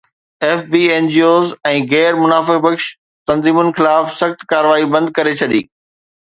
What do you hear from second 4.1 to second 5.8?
سخت ڪارروائي بند ڪري ڇڏي